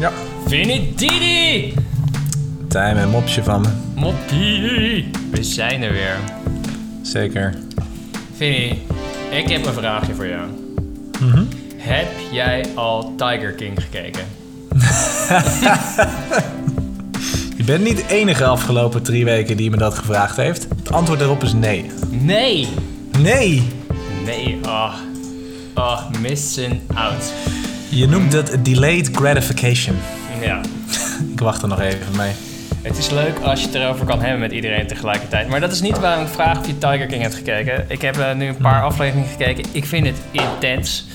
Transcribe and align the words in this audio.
Ja. 0.00 0.12
Finitidi! 0.46 1.74
Tijm 2.68 2.96
en 2.96 3.08
mopsje 3.08 3.42
van 3.42 3.60
me. 3.60 3.68
Moppie! 3.94 5.10
We 5.30 5.42
zijn 5.42 5.82
er 5.82 5.92
weer. 5.92 6.16
Zeker. 7.02 7.54
Vinnie, 8.36 8.82
ik 9.30 9.48
heb 9.48 9.66
een 9.66 9.72
vraagje 9.72 10.14
voor 10.14 10.26
jou. 10.26 10.48
Mhm. 11.20 11.44
Heb 11.76 12.08
jij 12.32 12.66
al 12.74 13.14
Tiger 13.16 13.52
King 13.52 13.82
gekeken? 13.82 14.24
Je 17.56 17.64
bent 17.64 17.84
niet 17.84 17.96
de 17.96 18.04
enige 18.08 18.44
afgelopen 18.44 19.02
drie 19.02 19.24
weken 19.24 19.56
die 19.56 19.70
me 19.70 19.76
dat 19.76 19.94
gevraagd 19.94 20.36
heeft. 20.36 20.66
Het 20.76 20.92
antwoord 20.92 21.18
daarop 21.18 21.42
is 21.42 21.52
nee. 21.52 21.90
Nee! 22.10 22.68
Nee! 23.18 23.62
Nee, 24.24 24.58
ah. 24.62 24.94
Ah, 25.74 26.10
missing 26.20 26.80
out. 26.94 27.32
Je 27.90 28.06
noemt 28.06 28.32
dat 28.32 28.56
delayed 28.62 29.08
gratification. 29.12 29.96
Ja. 30.40 30.60
Ik 31.32 31.40
wacht 31.40 31.62
er 31.62 31.68
nog 31.68 31.80
even 31.80 32.16
mee. 32.16 32.32
Het 32.82 32.98
is 32.98 33.10
leuk 33.10 33.38
als 33.38 33.60
je 33.60 33.66
het 33.66 33.74
erover 33.74 34.06
kan 34.06 34.20
hebben 34.20 34.40
met 34.40 34.52
iedereen 34.52 34.86
tegelijkertijd. 34.86 35.48
Maar 35.48 35.60
dat 35.60 35.72
is 35.72 35.80
niet 35.80 35.98
waarom 35.98 36.24
ik 36.24 36.30
vraag 36.30 36.58
of 36.58 36.66
je 36.66 36.78
Tiger 36.78 37.06
King 37.06 37.22
hebt 37.22 37.34
gekeken. 37.34 37.84
Ik 37.88 38.02
heb 38.02 38.18
eh, 38.18 38.34
nu 38.34 38.46
een 38.46 38.56
paar 38.56 38.82
afleveringen 38.82 39.28
gekeken. 39.28 39.64
Ik 39.72 39.84
vind 39.84 40.06
het 40.06 40.16
intens. 40.30 41.06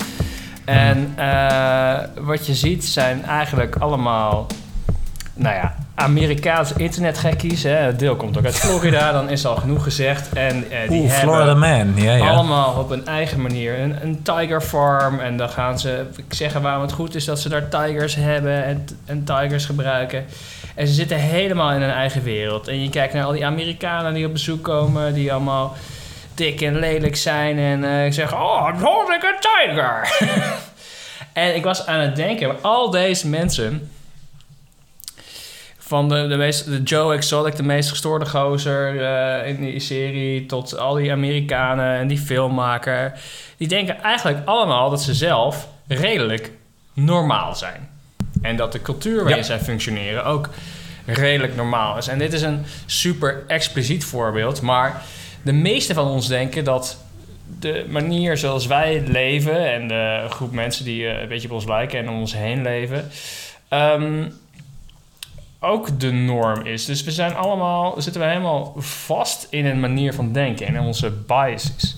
En 0.64 1.12
eh, 1.16 1.98
wat 2.20 2.46
je 2.46 2.54
ziet 2.54 2.84
zijn 2.84 3.24
eigenlijk 3.24 3.76
allemaal, 3.76 4.46
nou 5.34 5.54
ja, 5.54 5.74
Amerikaanse 5.96 6.74
internetgekkies. 6.76 7.62
Hè. 7.62 7.70
Het 7.70 7.98
deel 7.98 8.16
komt 8.16 8.38
ook 8.38 8.44
uit 8.44 8.56
Florida, 8.56 9.12
dan 9.18 9.28
is 9.30 9.46
al 9.46 9.56
genoeg 9.56 9.82
gezegd. 9.82 10.32
En 10.32 10.70
eh, 10.70 10.88
die 10.88 11.00
Oeh, 11.00 11.10
Florida 11.10 11.54
Man. 11.54 11.92
Ja, 11.94 12.12
ja. 12.12 12.28
allemaal 12.28 12.74
op 12.74 12.90
een 12.90 13.06
eigen 13.06 13.42
manier 13.42 13.78
een, 13.80 13.96
een 14.02 14.22
tiger 14.22 14.60
farm. 14.60 15.18
En 15.20 15.36
dan 15.36 15.48
gaan 15.48 15.78
ze 15.78 16.06
zeggen 16.28 16.62
waarom 16.62 16.82
het 16.82 16.92
goed 16.92 17.14
is 17.14 17.24
dat 17.24 17.40
ze 17.40 17.48
daar 17.48 17.68
tigers 17.68 18.14
hebben 18.14 18.64
en, 18.64 18.86
en 19.04 19.24
tigers 19.24 19.64
gebruiken. 19.64 20.24
En 20.74 20.86
ze 20.86 20.92
zitten 20.92 21.16
helemaal 21.16 21.72
in 21.72 21.80
hun 21.80 21.90
eigen 21.90 22.22
wereld. 22.22 22.68
En 22.68 22.82
je 22.82 22.90
kijkt 22.90 23.14
naar 23.14 23.24
al 23.24 23.32
die 23.32 23.46
Amerikanen 23.46 24.14
die 24.14 24.26
op 24.26 24.32
bezoek 24.32 24.64
komen, 24.64 25.14
die 25.14 25.32
allemaal 25.32 25.76
dik 26.34 26.60
en 26.60 26.78
lelijk 26.78 27.16
zijn 27.16 27.58
en 27.58 27.84
eh, 27.84 28.12
zeggen: 28.12 28.38
Oh, 28.38 28.68
I'm 28.72 28.82
holding 28.82 29.24
a 29.24 29.38
tiger. 29.40 30.16
en 31.42 31.54
ik 31.54 31.64
was 31.64 31.86
aan 31.86 32.00
het 32.00 32.16
denken, 32.16 32.62
al 32.62 32.90
deze 32.90 33.28
mensen. 33.28 33.90
Van 35.86 36.08
de, 36.08 36.26
de, 36.26 36.36
meest, 36.36 36.64
de 36.64 36.82
Joe 36.82 37.14
Exotic, 37.14 37.56
de 37.56 37.62
meest 37.62 37.88
gestoorde 37.88 38.26
gozer 38.26 39.02
eh, 39.02 39.48
in 39.48 39.60
die 39.60 39.80
serie, 39.80 40.46
tot 40.46 40.78
al 40.78 40.94
die 40.94 41.12
Amerikanen 41.12 41.96
en 41.98 42.06
die 42.08 42.18
filmmaker. 42.18 43.12
Die 43.56 43.68
denken 43.68 44.02
eigenlijk 44.02 44.38
allemaal 44.44 44.90
dat 44.90 45.02
ze 45.02 45.14
zelf 45.14 45.68
redelijk 45.86 46.50
normaal 46.92 47.54
zijn. 47.54 47.88
En 48.42 48.56
dat 48.56 48.72
de 48.72 48.82
cultuur 48.82 49.16
waarin 49.16 49.36
Ja. 49.36 49.42
zij 49.42 49.58
functioneren 49.58 50.24
ook 50.24 50.48
redelijk 51.04 51.56
normaal 51.56 51.96
is. 51.96 52.08
En 52.08 52.18
dit 52.18 52.32
is 52.32 52.42
een 52.42 52.64
super 52.86 53.44
expliciet 53.46 54.04
voorbeeld, 54.04 54.60
maar 54.60 55.02
de 55.42 55.52
meeste 55.52 55.94
van 55.94 56.06
ons 56.06 56.28
denken 56.28 56.64
dat 56.64 56.98
de 57.60 57.84
manier 57.88 58.36
zoals 58.36 58.66
wij 58.66 59.02
leven 59.06 59.72
en 59.72 59.88
de 59.88 60.26
groep 60.28 60.52
mensen 60.52 60.84
die 60.84 61.06
eh, 61.08 61.20
een 61.22 61.28
beetje 61.28 61.48
op 61.48 61.54
ons 61.54 61.66
lijken 61.66 61.98
en 61.98 62.08
om 62.08 62.18
ons 62.18 62.34
heen 62.34 62.62
leven, 62.62 63.10
ehm, 63.68 64.24
ook 65.60 66.00
de 66.00 66.10
norm 66.12 66.66
is. 66.66 66.84
Dus 66.84 67.02
we 67.02 67.10
zijn 67.10 67.34
allemaal, 67.34 67.94
zitten 67.98 68.22
we 68.22 68.28
helemaal 68.28 68.74
vast 68.78 69.46
in 69.50 69.66
een 69.66 69.80
manier 69.80 70.14
van 70.14 70.32
denken 70.32 70.66
en 70.66 70.74
in 70.74 70.80
onze 70.80 71.10
biases. 71.10 71.96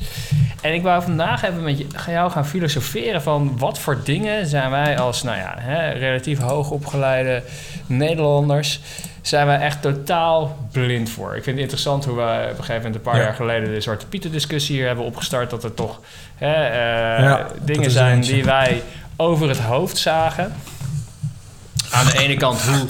En 0.63 0.75
ik 0.75 0.83
wou 0.83 1.03
vandaag 1.03 1.43
even 1.43 1.63
met 1.63 1.85
jou 2.07 2.31
gaan 2.31 2.47
filosoferen 2.47 3.23
van 3.23 3.59
wat 3.59 3.79
voor 3.79 4.01
dingen 4.05 4.47
zijn 4.47 4.71
wij 4.71 4.99
als, 4.99 5.23
nou 5.23 5.37
ja, 5.37 5.55
hè, 5.59 5.91
relatief 5.91 6.39
hoogopgeleide 6.39 7.43
Nederlanders, 7.87 8.81
zijn 9.23 9.47
wij 9.47 9.59
echt 9.59 9.83
totaal 9.83 10.57
blind 10.73 11.11
voor. 11.11 11.29
Ik 11.29 11.43
vind 11.43 11.47
het 11.47 11.59
interessant 11.59 12.05
hoe 12.05 12.17
we 12.17 12.23
op 12.23 12.49
een 12.49 12.65
gegeven 12.65 12.75
moment 12.77 12.95
een 12.95 13.01
paar 13.01 13.17
Ja. 13.17 13.23
jaar 13.23 13.35
geleden 13.35 13.71
de 13.75 13.81
Zwarte 13.81 14.07
Pieten 14.07 14.33
discussie 14.33 14.77
hier 14.77 14.87
hebben 14.87 15.05
opgestart, 15.05 15.51
dat 15.51 15.65
er 15.65 15.75
toch 15.75 16.01
hè, 16.37 16.65
eh, 16.65 17.25
Ja, 17.25 17.47
dingen 17.63 17.91
zijn 17.91 18.21
die 18.21 18.45
wij 18.45 18.83
over 19.17 19.49
het 19.49 19.59
hoofd 19.59 19.97
zagen. 19.99 20.55
Aan 21.91 22.07
de 22.07 22.19
ene 22.19 22.37
kant 22.37 22.63
hoe 22.63 22.87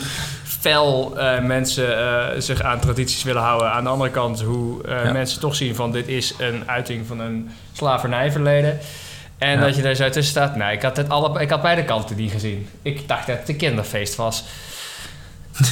fel 0.61 1.19
eh, 1.19 1.41
mensen 1.41 1.99
eh, 1.99 2.41
zich 2.41 2.63
aan 2.63 2.81
tradities 2.81 3.23
willen 3.23 3.43
houden. 3.43 3.71
Aan 3.73 3.85
de 3.85 3.91
andere 3.91 4.11
kant 4.11 4.41
hoe 4.43 4.83
eh, 4.85 5.05
Ja. 5.05 5.13
mensen 5.13 5.41
toch 5.41 5.55
zien 5.55 5.75
van 5.75 5.93
dit 5.93 6.09
is 6.09 6.35
een 6.39 6.63
uiting 6.67 7.07
van 7.07 7.21
een 7.21 7.51
slavernijverleden. 7.73 8.79
En 9.39 9.51
Ja. 9.59 9.61
dat 9.65 9.77
je 9.77 9.83
daar 9.83 9.95
zo 9.95 10.05
tussen 10.05 10.25
staat. 10.25 10.57
Nee, 10.57 10.77
ik 10.77 10.83
had, 10.83 10.97
het 10.97 11.09
alle, 11.09 11.41
ik 11.41 11.51
had 11.51 11.63
beide 11.63 11.85
kanten 11.85 12.17
niet 12.17 12.31
gezien. 12.33 12.69
Ik 12.83 13.09
dacht 13.09 13.27
dat 13.27 13.39
het 13.39 13.49
een 13.49 13.57
kinderfeest 13.57 14.15
was. 14.17 14.45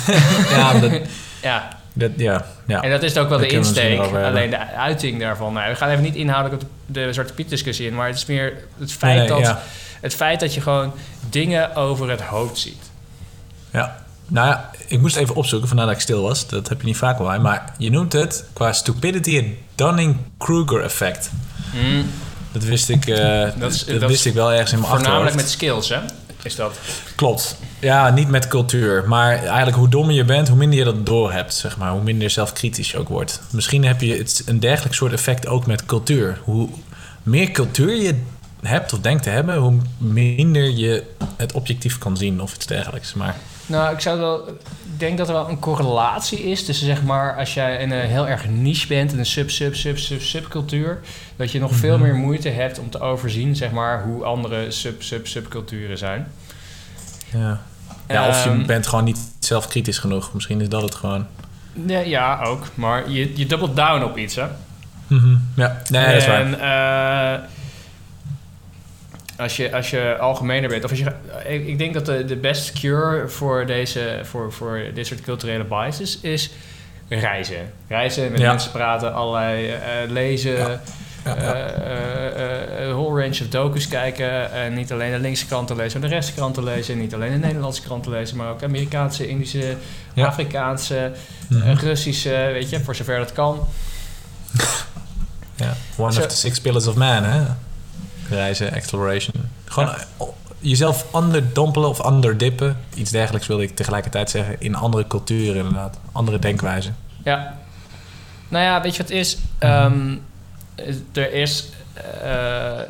Ja, 0.51 0.73
dat, 0.79 1.01
Ja, 1.43 1.69
dat, 1.93 2.11
ja, 2.17 2.47
ja. 2.67 2.83
en 2.83 2.91
dat 2.91 3.03
is 3.03 3.17
ook 3.19 3.29
wel 3.29 3.39
de 3.39 3.47
insteek. 3.47 3.99
Alleen 4.01 4.51
de 4.51 4.59
uiting 4.59 5.21
daarvan. 5.21 5.53
Nou, 5.53 5.71
we 5.71 5.77
gaan 5.77 5.89
even 5.91 6.03
niet 6.03 6.15
inhoudelijk 6.15 6.63
op 6.63 6.69
de, 6.87 6.93
de 7.07 7.13
Zwarte 7.13 7.33
Piet 7.33 7.49
discussie 7.49 7.87
in. 7.87 7.95
Maar 7.95 8.07
het 8.07 8.17
is 8.17 8.27
meer 8.27 8.53
het 8.79 8.93
feit, 8.93 9.19
nee, 9.19 9.29
dat, 9.29 9.39
ja. 9.39 9.63
het 10.01 10.15
feit 10.15 10.41
dat 10.41 10.55
je 10.55 10.61
gewoon 10.61 10.93
dingen 11.31 11.75
over 11.75 12.11
het 12.11 12.21
hoofd 12.21 12.59
ziet. 12.59 12.83
Ja. 13.71 14.05
Nou 14.29 14.49
ja, 14.49 14.71
ik 14.89 15.01
moest 15.01 15.17
even 15.17 15.35
opzoeken, 15.35 15.69
vandaar 15.69 15.87
dat 15.87 15.95
ik 15.95 16.01
stil 16.01 16.23
was. 16.23 16.49
Dat 16.49 16.69
heb 16.69 16.81
je 16.81 16.87
niet 16.87 16.97
vaak 16.97 17.19
bij. 17.19 17.39
Maar 17.39 17.73
je 17.79 17.91
noemt 17.91 18.13
het 18.13 18.45
qua 18.53 18.73
stupidity 18.73 19.37
het 19.37 19.47
Dunning-Kruger 19.75 20.83
effect. 20.83 21.31
Mm, 21.75 22.11
Dat 22.53 22.65
wist 22.65 22.89
ik, 22.89 23.07
eh, 23.07 23.49
Dat 23.59 23.73
is- 23.73 23.85
dat 23.85 24.01
dat 24.01 24.09
wist 24.11 24.21
is 24.21 24.27
ik 24.27 24.35
wel 24.35 24.53
ergens 24.53 24.73
in 24.73 24.79
mijn 24.79 24.91
voornamelijk 24.91 25.35
achterhoofd. 25.35 25.35
met 25.37 25.51
skills, 25.51 25.89
hè? 25.89 25.99
Is 26.43 26.55
dat. 26.57 26.79
Klopt. 27.15 27.57
Ja, 27.79 28.11
niet 28.11 28.29
met 28.29 28.49
cultuur. 28.49 29.05
Maar 29.09 29.33
eigenlijk 29.45 29.77
hoe 29.77 29.89
dommer 29.89 30.15
je 30.15 30.25
bent, 30.25 30.49
hoe 30.49 30.57
minder 30.57 30.79
je 30.79 30.85
dat 30.85 31.07
doorhebt, 31.07 31.55
zeg 31.55 31.77
maar. 31.77 31.91
Hoe 31.91 32.03
minder 32.03 32.23
je 32.23 32.29
zelfkritisch 32.29 32.91
je 32.91 32.99
ook 32.99 33.09
wordt. 33.09 33.41
Misschien 33.51 33.85
heb 33.85 34.01
je 34.01 34.17
het, 34.17 34.43
een 34.47 34.61
dergelijk 34.61 34.95
soort 34.95 35.13
effect 35.13 35.47
ook 35.47 35.67
met 35.67 35.87
cultuur. 35.87 36.41
Hoe 36.45 36.69
meer 37.23 37.51
cultuur 37.51 37.95
je 38.03 38.15
hebt 38.63 38.93
of 38.93 38.99
denkt 39.01 39.23
te 39.23 39.31
hebben, 39.31 39.57
hoe 39.57 39.77
minder 39.99 40.71
je 40.71 41.03
het 41.37 41.53
objectief 41.53 41.99
kan 41.99 42.17
zien 42.17 42.41
of 42.41 42.55
iets 42.55 42.67
dergelijks. 42.67 43.15
Maar 43.15 43.37
Nou, 43.67 43.95
ik 43.95 44.01
zou 44.01 44.19
wel. 44.19 44.49
Ik 44.49 44.99
denk 44.99 45.19
dat 45.19 45.29
er 45.29 45.35
wel 45.35 45.49
een 45.49 45.59
correlatie 45.59 46.43
is 46.51 46.65
tussen 46.65 46.87
zeg 46.87 47.03
maar 47.03 47.37
als 47.37 47.55
jij 47.55 47.83
een 47.83 47.91
heel 47.93 48.29
erg 48.29 48.49
niche 48.49 48.87
bent 48.87 49.13
in 49.13 49.19
een 49.19 49.27
sub 49.27 49.51
sub 49.51 49.75
sub 49.75 49.99
sub 49.99 50.21
subcultuur, 50.21 51.01
dat 51.37 51.53
je 51.53 51.59
nog 51.61 51.75
veel 51.75 51.99
meer 51.99 52.15
moeite 52.15 52.49
hebt 52.49 52.79
om 52.79 52.91
te 52.91 53.01
overzien 53.01 53.57
zeg 53.57 53.71
maar 53.71 54.03
hoe 54.03 54.25
andere 54.25 54.71
sub 54.71 55.03
sub 55.03 55.27
subculturen 55.27 55.99
zijn. 55.99 56.33
ja. 57.33 57.61
ja, 58.09 58.29
of 58.29 58.45
je 58.45 58.51
Ehm, 58.51 58.67
bent 58.67 58.87
gewoon 58.87 59.05
niet 59.05 59.19
zelfkritisch 59.39 59.99
genoeg. 59.99 60.33
Misschien 60.35 60.61
is 60.61 60.69
dat 60.69 60.83
het 60.83 60.95
gewoon. 60.95 61.27
Nee, 61.73 62.09
ja, 62.09 62.43
ook. 62.43 62.65
Maar 62.75 63.11
je, 63.11 63.37
je 63.39 63.47
double 63.47 63.73
down 63.75 64.03
op 64.05 64.17
iets, 64.19 64.35
hè? 64.35 64.47
Mhm. 65.07 65.37
Ja, 65.57 65.83
nee, 65.91 66.07
dat 66.07 66.15
is 66.15 66.27
waar. 66.27 66.41
En 66.41 66.61
eh, 66.61 67.47
als, 69.39 69.57
je, 69.57 69.73
als 69.75 69.91
je 69.91 70.17
algemener 70.21 70.69
bent, 70.69 70.85
of 70.85 70.91
als 70.91 70.99
je, 70.99 71.13
ik, 71.45 71.67
ik 71.67 71.79
denk 71.79 71.95
dat 71.95 72.07
de, 72.07 72.25
de 72.25 72.37
best 72.37 72.73
cure 72.73 73.29
voor, 73.29 73.67
deze, 73.67 74.21
voor, 74.23 74.53
voor 74.53 74.81
dit 74.95 75.07
soort 75.07 75.21
culturele 75.21 75.65
biases 75.65 76.19
is 76.21 76.51
reizen. 77.09 77.73
Reizen, 77.89 78.31
met 78.33 78.41
Ja. 78.41 78.51
mensen 78.51 78.71
praten, 78.71 79.15
allerlei 79.15 79.69
eh, 79.71 79.79
lezen. 80.09 80.57
Ja. 80.57 80.81
Ja, 81.25 81.35
eh, 81.37 82.81
eh, 82.81 82.87
een 82.87 82.93
whole 82.93 83.21
range 83.21 83.41
of 83.43 83.49
docus 83.49 83.89
kijken. 83.89 84.53
En 84.53 84.75
niet 84.75 84.93
alleen 84.93 85.13
de 85.13 85.19
linkse 85.19 85.47
kranten 85.47 85.77
lezen, 85.77 86.01
maar 86.01 86.09
de 86.09 86.15
rechtse 86.15 86.33
kranten 86.35 86.65
lezen. 86.65 86.99
Niet 86.99 87.15
alleen 87.15 87.33
de 87.33 87.47
Nederlandse 87.47 87.83
kranten 87.83 88.13
lezen, 88.13 88.37
maar 88.37 88.51
ook 88.51 88.63
Amerikaanse, 88.63 89.29
Indische. 89.29 89.75
Afrikaanse, 90.17 91.13
Mhm. 91.49 91.73
Russische, 91.79 92.49
weet 92.53 92.71
je, 92.71 92.81
voor 92.81 92.95
zover 92.95 93.19
dat 93.19 93.33
kan. 93.33 93.69
Ja, 95.57 95.75
one 95.97 96.09
of 96.21 96.27
the 96.27 96.37
six 96.37 96.61
pillars 96.61 96.87
of 96.87 96.95
man, 96.95 97.25
hè? 97.25 97.43
Reizen, 98.31 98.73
exploration. 98.73 99.35
Gewoon 99.65 99.89
Ja. 99.89 99.97
eh, 100.19 100.27
jezelf 100.59 101.07
underdompelen 101.15 101.89
of 101.89 102.07
underdippen. 102.07 102.77
Iets 102.95 103.11
dergelijks 103.11 103.47
wilde 103.47 103.63
ik 103.63 103.77
tegelijkertijd 103.77 104.31
zeggen. 104.31 104.57
In 104.59 104.75
andere 104.75 105.07
culturen 105.07 105.57
inderdaad. 105.57 105.99
Andere 106.13 106.39
denkwijzen. 106.39 106.97
Ja. 107.25 107.57
Nou 108.49 108.65
ja, 108.65 108.81
weet 108.83 108.97
je 108.97 109.03
wat 109.03 109.11
is? 109.11 109.39
Ehm, 109.59 110.17
er 111.13 111.33
is 111.33 111.69
eh, 112.23 112.81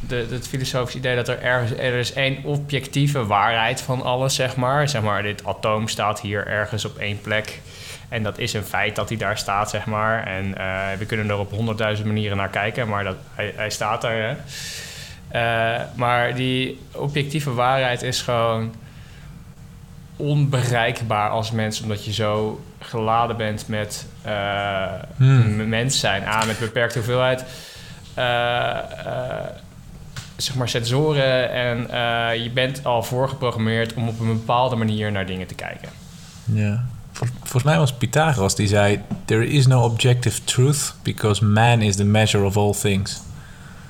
de, 0.00 0.26
het 0.30 0.48
filosofisch 0.48 0.94
idee 0.94 1.14
dat 1.16 1.28
er 1.28 1.42
ergens 1.42 1.78
er 1.78 1.94
is 1.94 2.12
één 2.12 2.44
objectieve 2.44 3.26
waarheid 3.26 3.80
van 3.80 4.02
alles, 4.02 4.34
zeg 4.34 4.56
maar. 4.56 4.88
Zeg 4.88 5.02
maar, 5.02 5.22
dit 5.22 5.44
atoom 5.44 5.88
staat 5.88 6.20
hier 6.20 6.46
ergens 6.46 6.84
op 6.84 6.96
één 6.98 7.20
plek. 7.20 7.60
En 8.08 8.22
dat 8.22 8.38
is 8.38 8.52
een 8.52 8.64
feit 8.64 8.96
dat 8.96 9.08
hij 9.08 9.18
daar 9.18 9.38
staat, 9.38 9.70
zeg 9.70 9.86
maar. 9.86 10.26
En 10.26 10.58
eh, 10.58 10.98
we 10.98 11.06
kunnen 11.06 11.28
er 11.28 11.38
op 11.38 11.50
honderdduizend 11.50 12.06
manieren 12.06 12.36
naar 12.36 12.48
kijken, 12.48 12.88
maar 12.88 13.04
dat, 13.04 13.16
hij, 13.34 13.52
hij 13.56 13.70
staat 13.70 14.00
daar. 14.00 14.16
Hè? 14.16 14.34
Eh, 15.28 15.82
maar 15.94 16.34
die 16.34 16.80
objectieve 16.92 17.54
waarheid 17.54 18.02
is 18.02 18.22
gewoon 18.22 18.74
onbereikbaar 20.16 21.30
als 21.30 21.50
mens, 21.50 21.80
omdat 21.80 22.04
je 22.04 22.12
zo 22.12 22.64
geladen 22.80 23.36
bent 23.36 23.68
met 23.68 24.06
eh, 24.22 24.84
Hmm. 25.16 25.68
mens 25.68 26.00
zijn. 26.00 26.24
A, 26.26 26.44
met 26.44 26.58
beperkte 26.58 26.98
hoeveelheid. 26.98 27.44
Zeg 30.36 30.54
maar 30.54 30.68
sensoren 30.68 31.50
en 31.50 31.90
eh, 31.90 32.42
je 32.42 32.50
bent 32.50 32.84
al 32.84 33.02
voorgeprogrammeerd 33.02 33.94
om 33.94 34.08
op 34.08 34.20
een 34.20 34.26
bepaalde 34.26 34.76
manier 34.76 35.12
naar 35.12 35.26
dingen 35.26 35.46
te 35.46 35.54
kijken. 35.54 35.88
Ja. 36.44 36.84
Vol- 37.12 37.28
Volgens 37.40 37.62
mij 37.62 37.78
was 37.78 37.92
Pythagoras 37.92 38.54
die 38.54 38.68
zei: 38.68 39.00
There 39.24 39.46
is 39.46 39.66
no 39.66 39.82
objective 39.84 40.44
truth 40.44 40.94
because 41.02 41.44
man 41.44 41.82
is 41.82 41.96
the 41.96 42.04
measure 42.04 42.44
of 42.44 42.56
all 42.56 42.72
things. 42.72 43.20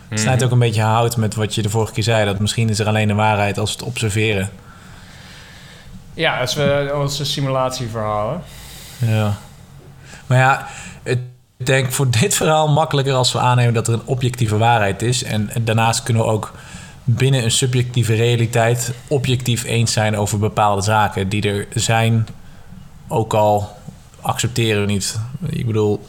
Het 0.08 0.20
snijdt 0.20 0.44
ook 0.44 0.50
een 0.50 0.58
beetje 0.58 0.82
hout 0.82 1.16
met 1.16 1.34
wat 1.34 1.54
je 1.54 1.62
de 1.62 1.70
vorige 1.70 1.92
keer 1.92 2.02
zei: 2.02 2.24
dat 2.24 2.38
misschien 2.38 2.68
is 2.68 2.78
er 2.78 2.86
alleen 2.86 3.08
een 3.08 3.16
waarheid 3.16 3.58
als 3.58 3.70
we 3.70 3.76
het 3.78 3.86
observeren. 3.86 4.50
Ja, 6.14 6.40
als 6.40 6.54
we 6.54 6.92
onze 6.94 7.24
simulatieverhalen. 7.24 8.42
Ja. 8.98 9.34
Maar 10.26 10.38
ja, 10.38 10.66
het, 11.02 11.18
denk 11.66 11.92
voor 11.92 12.10
dit 12.10 12.34
verhaal 12.34 12.68
makkelijker 12.68 13.14
als 13.14 13.32
we 13.32 13.38
aannemen 13.38 13.74
dat 13.74 13.88
er 13.88 13.94
een 13.94 14.04
objectieve 14.04 14.56
waarheid 14.56 15.02
is. 15.02 15.22
En, 15.22 15.50
daarnaast 15.60 16.02
kunnen 16.02 16.22
we 16.22 16.28
ook 16.28 16.52
binnen 17.04 17.44
een 17.44 17.50
subjectieve 17.50 18.14
realiteit 18.14 18.94
objectief 19.08 19.64
eens 19.64 19.92
zijn 19.92 20.16
over 20.16 20.38
bepaalde 20.38 20.82
zaken 20.82 21.28
die 21.28 21.48
er 21.48 21.66
zijn, 21.74 22.26
ook 23.08 23.34
al 23.34 23.76
accepteren 24.20 24.80
we 24.80 24.92
niet. 24.92 25.18
Ik 25.48 25.66
bedoel, 25.66 26.06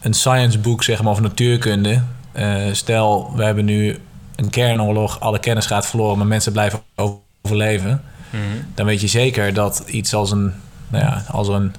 een 0.00 0.14
science 0.14 0.58
book, 0.58 0.82
zeg 0.82 1.02
maar, 1.02 1.12
of 1.12 1.20
natuurkunde. 1.20 2.02
eh, 2.32 2.56
stel, 2.72 3.32
we 3.36 3.44
hebben 3.44 3.64
nu 3.64 3.98
een 4.36 4.50
kernoorlog, 4.50 5.20
alle 5.20 5.38
kennis 5.38 5.66
gaat 5.66 5.86
verloren, 5.86 6.18
maar 6.18 6.26
mensen 6.26 6.52
blijven 6.52 6.80
overleven. 6.94 8.02
Dan 8.74 8.86
weet 8.86 9.00
je 9.00 9.06
zeker 9.06 9.54
dat 9.54 9.84
iets 9.86 10.14
als 10.14 10.30
een, 10.30 10.52
nou 10.88 11.04
ja, 11.04 11.24
als 11.30 11.48
een 11.48 11.74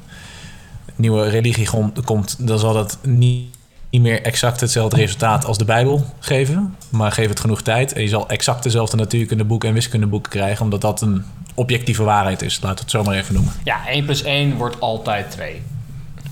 nieuwe 0.96 1.30
religie 1.30 1.70
kom- 1.70 1.94
komt, 2.04 2.48
dan 2.48 2.60
zal 2.60 2.74
dat 2.74 2.98
niet, 3.02 3.56
niet 3.90 4.02
meer 4.02 4.22
exact 4.22 4.60
hetzelfde 4.60 4.96
resultaat 4.96 5.46
als 5.46 5.58
de 5.58 5.66
Bijbel 5.66 6.06
geven. 6.20 6.76
Maar 6.90 7.12
geef 7.12 7.30
het 7.30 7.40
genoeg 7.40 7.62
tijd 7.62 7.94
en 7.94 8.02
je 8.02 8.08
zal 8.08 8.30
exact 8.30 8.64
dezelfde 8.64 8.98
natuurkundeboeken 8.98 9.70
en 9.70 9.76
wiskundeboeken 9.76 10.32
krijgen, 10.32 10.64
omdat 10.64 10.82
dat 10.82 11.02
een 11.02 11.26
objectieve 11.54 12.04
waarheid 12.04 12.42
is. 12.42 12.60
We 12.60 12.68
het 12.68 12.84
zo 12.86 13.04
maar 13.04 13.16
even 13.16 13.34
noemen. 13.34 13.54
Ja, 13.64 13.88
1 13.88 14.06
plus 14.06 14.24
1 14.24 14.56
wordt 14.56 14.80
altijd 14.80 15.32
2. 15.32 15.62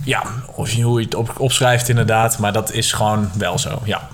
Ja, 0.04 0.24
of 0.56 0.72
je, 0.72 0.82
hoe 0.82 1.00
je 1.00 1.06
het 1.06 1.16
op, 1.16 1.40
opschrijft 1.40 1.90
inderdaad, 1.90 2.38
maar 2.38 2.54
dat 2.54 2.72
is 2.72 2.94
gewoon 2.94 3.30
wel 3.38 3.60
zo, 3.60 3.82
ja. 3.84 4.10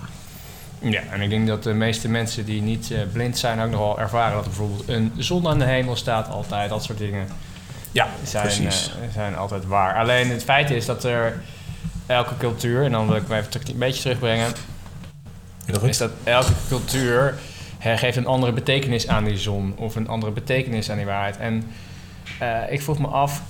Ja, 0.79 1.01
en 1.11 1.21
ik 1.21 1.29
denk 1.29 1.47
dat 1.47 1.63
de 1.63 1.73
meeste 1.73 2.09
mensen 2.09 2.45
die 2.45 2.61
niet 2.61 2.91
eh, 2.91 2.99
blind 3.11 3.37
zijn 3.37 3.59
ook 3.59 3.71
nogal 3.71 3.99
ervaren 3.99 4.33
dat 4.35 4.43
er 4.43 4.49
bijvoorbeeld 4.49 4.87
een 4.87 5.11
zon 5.17 5.47
aan 5.47 5.59
de 5.59 5.65
hemel 5.65 5.95
staat 5.95 6.29
altijd. 6.29 6.69
Dat 6.69 6.83
soort 6.83 6.97
dingen 6.97 7.27
Ja, 7.97 8.07
zijn, 8.23 8.43
precies. 8.43 8.89
eh, 9.01 9.13
zijn 9.13 9.35
altijd 9.35 9.65
waar. 9.65 9.95
Alleen 9.95 10.29
het 10.29 10.43
feit 10.43 10.69
is 10.69 10.85
dat 10.85 11.03
er 11.03 11.41
elke 12.05 12.37
cultuur, 12.37 12.83
en 12.83 12.91
dan 12.91 13.07
wil 13.07 13.15
ik 13.15 13.27
me 13.27 13.37
even 13.37 13.49
terug- 13.49 13.67
een 13.67 13.77
beetje 13.77 14.01
terugbrengen, 14.01 14.51
is 15.81 15.97
dat 15.97 16.11
elke 16.23 16.51
cultuur 16.67 17.33
geeft 17.79 18.17
een 18.17 18.25
andere 18.25 18.51
betekenis 18.51 19.07
aan 19.07 19.23
die 19.23 19.37
zon 19.37 19.73
of 19.77 19.95
een 19.95 20.07
andere 20.07 20.31
betekenis 20.31 20.89
aan 20.91 20.97
die 20.97 21.05
waarheid. 21.05 21.37
En 21.37 21.63
eh, 22.39 22.57
ik 22.69 22.81
vroeg 22.81 22.99
me 22.99 23.07
af, 23.07 23.41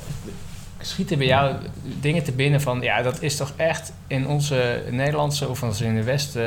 schieten 0.79 1.17
bij 1.17 1.27
jou 1.27 1.55
dingen 1.99 2.23
te 2.23 2.31
binnen 2.31 2.61
van, 2.61 2.81
ja, 2.81 3.01
dat 3.01 3.21
is 3.21 3.35
toch 3.35 3.53
echt 3.55 3.93
in 4.07 4.27
onze 4.27 4.83
Nederlandse 4.89 5.47
of 5.47 5.81
in 5.81 5.95
de 5.95 6.03
West, 6.03 6.35
eh, 6.35 6.43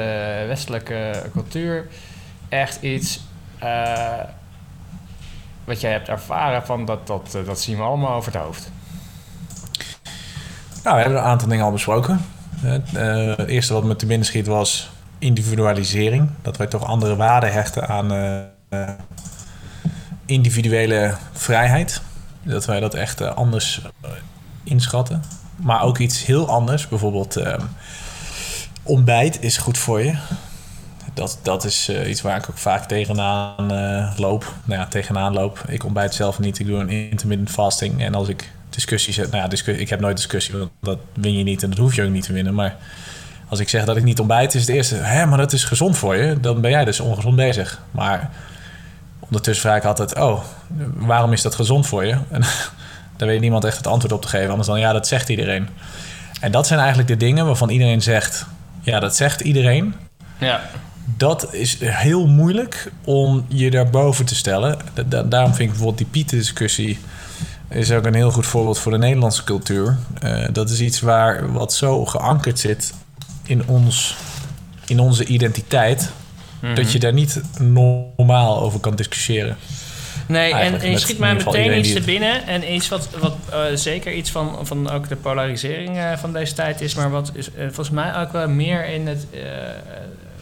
westelijke 0.46 1.22
cultuur 1.32 1.86
echt 2.48 2.82
iets 2.82 3.20
wat 5.64 5.80
jij 5.80 5.90
hebt 5.90 6.08
ervaren 6.08 6.66
van 6.66 6.84
dat, 6.84 7.06
dat, 7.06 7.34
eh, 7.34 7.46
dat 7.46 7.60
zien 7.60 7.76
we 7.76 7.82
allemaal 7.82 8.14
over 8.14 8.32
het 8.32 8.42
hoofd. 8.42 8.70
Nou, 10.84 10.96
we 10.96 11.02
hebben 11.02 11.20
een 11.20 11.26
aantal 11.26 11.48
dingen 11.48 11.64
al 11.64 11.72
besproken. 11.72 12.20
Het 12.56 12.94
eh, 12.94 13.48
eerste 13.48 13.72
wat 13.72 13.84
me 13.84 13.96
te 13.96 14.06
binnen 14.06 14.26
schiet 14.26 14.46
was 14.46 14.90
individualisering. 15.18 16.30
Dat 16.42 16.56
wij 16.56 16.66
toch 16.66 16.84
andere 16.84 17.16
waarde 17.16 17.46
hechten 17.46 17.88
aan 17.88 18.12
eh, 18.12 18.88
individuele 20.26 21.14
vrijheid. 21.32 22.02
Dat 22.42 22.64
wij 22.64 22.80
dat 22.80 22.94
echt 22.94 23.20
anders 23.22 23.82
inschatten. 24.64 25.22
Maar 25.56 25.82
ook 25.82 25.98
iets 25.98 26.26
heel 26.26 26.48
anders. 26.48 26.88
Bijvoorbeeld 26.88 27.42
ontbijt 28.82 29.42
is 29.42 29.56
goed 29.56 29.78
voor 29.78 30.02
je. 30.02 30.14
Dat, 31.14 31.38
dat 31.42 31.64
is 31.64 31.88
eh, 31.88 32.08
iets 32.10 32.20
waar 32.20 32.36
ik 32.36 32.46
ook 32.50 32.58
vaak 32.58 32.84
tegenaan 32.84 33.72
eh, 33.72 34.12
loop. 34.18 34.54
Nou 34.64 34.80
ja, 34.80 34.86
tegenaan 34.86 35.32
loop. 35.32 35.62
Ik 35.68 35.84
ontbijt 35.84 36.14
zelf 36.14 36.38
niet. 36.38 36.58
Ik 36.58 36.66
doe 36.66 36.78
een 36.80 36.88
intermittent 36.88 37.50
fasting. 37.50 38.02
En 38.02 38.14
als 38.14 38.28
ik 38.28 38.50
discussies 38.70 39.16
heb... 39.16 39.30
Nou 39.30 39.42
ja, 39.42 39.48
discu- 39.48 39.72
ik 39.72 39.88
heb 39.88 40.00
nooit 40.00 40.16
discussie. 40.16 40.56
Want 40.56 40.70
dat 40.80 40.98
win 41.14 41.38
je 41.38 41.44
niet 41.44 41.62
en 41.62 41.70
dat 41.70 41.78
hoef 41.78 41.94
je 41.94 42.02
ook 42.02 42.10
niet 42.10 42.24
te 42.24 42.32
winnen. 42.32 42.54
Maar 42.54 42.76
als 43.48 43.58
ik 43.58 43.68
zeg 43.68 43.84
dat 43.84 43.96
ik 43.96 44.02
niet 44.02 44.18
ontbijt, 44.20 44.54
is 44.54 44.60
het 44.60 44.70
eerste... 44.70 44.94
Hé, 44.94 45.26
maar 45.26 45.38
dat 45.38 45.52
is 45.52 45.64
gezond 45.64 45.98
voor 45.98 46.16
je. 46.16 46.40
Dan 46.40 46.60
ben 46.60 46.70
jij 46.70 46.84
dus 46.84 47.00
ongezond 47.00 47.36
bezig. 47.36 47.80
Maar 47.90 48.30
ondertussen 49.20 49.68
vraag 49.68 49.76
ik 49.78 49.84
altijd... 49.84 50.18
Oh, 50.18 50.44
waarom 50.94 51.32
is 51.32 51.42
dat 51.42 51.54
gezond 51.54 51.86
voor 51.86 52.04
je? 52.06 52.16
En 52.30 52.42
daar 53.16 53.28
weet 53.28 53.40
niemand 53.40 53.64
echt 53.64 53.76
het 53.76 53.86
antwoord 53.86 54.12
op 54.12 54.22
te 54.22 54.28
geven. 54.28 54.48
Anders 54.50 54.68
dan, 54.68 54.80
ja, 54.80 54.92
dat 54.92 55.06
zegt 55.06 55.28
iedereen. 55.28 55.68
En 56.40 56.52
dat 56.52 56.66
zijn 56.66 56.78
eigenlijk 56.78 57.08
de 57.08 57.16
dingen 57.16 57.46
waarvan 57.46 57.68
iedereen 57.68 58.02
zegt... 58.02 58.46
Ja, 58.80 59.00
dat 59.00 59.16
zegt 59.16 59.40
iedereen 59.40 59.94
Ja. 60.38 60.60
Dat 61.16 61.54
is 61.54 61.76
heel 61.80 62.26
moeilijk 62.26 62.90
om 63.04 63.44
je 63.48 63.70
daarboven 63.70 64.24
te 64.24 64.34
stellen. 64.34 64.78
Da- 64.94 65.02
da- 65.02 65.22
daarom 65.22 65.50
vind 65.50 65.60
ik 65.62 65.68
bijvoorbeeld 65.68 65.98
die 65.98 66.06
Pieten-discussie... 66.06 66.98
is 67.68 67.92
ook 67.92 68.06
een 68.06 68.14
heel 68.14 68.30
goed 68.30 68.46
voorbeeld 68.46 68.78
voor 68.78 68.92
de 68.92 68.98
Nederlandse 68.98 69.44
cultuur. 69.44 69.96
Eh, 70.20 70.44
dat 70.52 70.70
is 70.70 70.80
iets 70.80 71.00
waar 71.00 71.52
wat 71.52 71.72
zo 71.72 72.04
geankerd 72.04 72.58
zit 72.58 72.92
in, 73.42 73.66
ons, 73.66 74.16
in 74.86 75.00
onze 75.00 75.24
identiteit... 75.24 76.10
dat 76.74 76.92
je 76.92 76.98
daar 76.98 77.12
niet 77.12 77.40
normaal 77.58 78.60
over 78.60 78.80
kan 78.80 78.96
discussiëren. 78.96 79.56
Nee, 80.26 80.50
en, 80.50 80.54
Eigenlijk 80.54 80.84
en 80.84 80.90
je 80.90 80.98
schiet 80.98 81.18
mij 81.18 81.34
meteen 81.34 81.78
iets 81.78 81.92
te 81.92 82.00
binnen. 82.00 82.46
En 82.46 82.72
iets 82.74 82.88
wat, 82.88 83.08
wat 83.18 83.36
eh, 83.50 83.60
zeker 83.74 84.12
iets 84.12 84.30
van, 84.30 84.58
van 84.62 84.90
ook 84.90 85.08
de 85.08 85.16
polarisering 85.16 85.96
eh, 85.96 86.16
van 86.16 86.32
deze 86.32 86.54
tijd 86.54 86.80
is. 86.80 86.94
Maar 86.94 87.10
wat 87.10 87.30
is, 87.34 87.48
volgens 87.56 87.90
mij 87.90 88.16
ook 88.16 88.32
wel 88.32 88.48
meer 88.48 88.88
in 88.88 89.06
het 89.06 89.26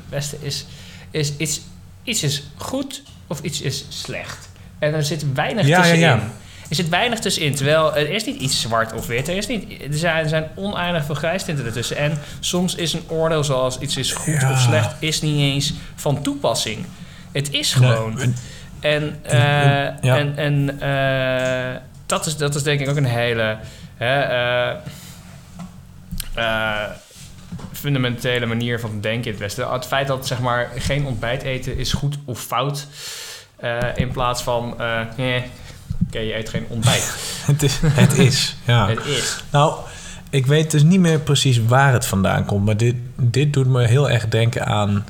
Westen 0.09 0.39
is... 0.43 0.67
is 1.11 1.33
iets, 1.37 1.61
iets 2.03 2.23
is 2.23 2.43
goed 2.57 3.03
of 3.27 3.41
iets 3.41 3.61
is 3.61 3.85
slecht. 3.89 4.49
En 4.79 4.95
er 4.95 5.05
zit 5.05 5.33
weinig 5.35 5.67
Ja, 5.67 5.77
tussenin. 5.79 6.01
ja. 6.03 6.21
Er 6.69 6.75
zit 6.77 6.89
weinig 6.89 7.19
tussenin. 7.19 7.55
Terwijl 7.55 7.97
er 7.97 8.11
is 8.11 8.25
niet 8.25 8.41
iets 8.41 8.61
zwart 8.61 8.93
of 8.93 9.07
wit. 9.07 9.29
Er, 9.29 9.37
is 9.37 9.47
niet, 9.47 9.83
er, 9.83 9.99
zijn, 9.99 10.23
er 10.23 10.29
zijn 10.29 10.49
oneindig 10.55 11.05
veel 11.05 11.15
grijstinten 11.15 11.65
ertussen. 11.65 11.97
En 11.97 12.19
soms 12.41 12.75
is 12.75 12.93
een 12.93 13.03
oordeel 13.09 13.45
zoals 13.45 13.79
iets 13.79 13.97
is 13.97 14.13
goed 14.13 14.43
of 14.53 14.61
slecht... 14.61 14.95
is 14.99 15.21
niet 15.21 15.41
eens 15.41 15.73
van 15.95 16.23
toepassing. 16.23 16.87
Het 17.33 17.53
is 17.53 17.73
gewoon... 17.73 18.21
en- 18.21 18.37
En, 18.81 19.19
eh, 19.23 19.39
Ja. 20.01 20.17
en, 20.19 20.37
en 20.37 20.81
eh, 20.81 21.81
dat, 22.07 22.27
is, 22.27 22.37
dat 22.37 22.55
is 22.55 22.63
denk 22.63 22.81
ik 22.81 22.89
ook 22.89 22.97
een 22.97 23.05
hele 23.05 23.57
hè, 23.97 24.21
eh, 24.21 24.77
fundamentele 27.79 28.47
manier 28.47 28.81
van 28.81 29.01
denken 29.01 29.25
in 29.25 29.31
het 29.31 29.39
Westen. 29.39 29.73
Het 29.73 29.87
feit 29.87 30.07
dat 30.07 30.27
zeg 30.27 30.41
maar, 30.41 30.71
geen 30.77 31.07
ontbijt 31.07 31.43
eten 31.43 31.77
is 31.77 31.93
goed 31.93 32.19
of 32.25 32.41
fout. 32.41 32.87
eh, 33.57 33.79
in 33.95 34.11
plaats 34.11 34.43
van, 34.43 34.75
eh, 34.81 35.01
eh, 35.01 35.43
oké, 36.07 36.19
je 36.19 36.37
eet 36.37 36.49
geen 36.49 36.65
ontbijt. 36.69 37.15
het, 37.53 37.63
is, 37.63 37.79
het 37.83 38.19
is, 38.19 38.57
ja. 38.65 38.89
Het 38.95 39.07
is. 39.07 39.43
Nou, 39.51 39.75
ik 40.31 40.47
weet 40.47 40.71
dus 40.71 40.83
niet 40.83 41.01
meer 41.01 41.21
precies 41.21 41.65
waar 41.65 41.93
het 41.93 42.07
vandaan 42.07 42.45
komt. 42.45 42.65
Maar 42.65 42.77
dit, 42.77 42.95
dit 43.17 43.53
doet 43.53 43.67
me 43.67 43.87
heel 43.87 44.11
erg 44.11 44.29
denken 44.29 44.67
aan 44.67 45.05